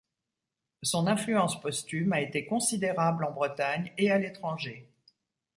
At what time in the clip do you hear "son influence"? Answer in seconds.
0.81-1.61